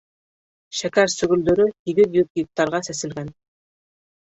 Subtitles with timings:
[0.79, 3.31] Шәкәр сөгөлдөрө һигеҙ йөҙ гектарға сәселгән.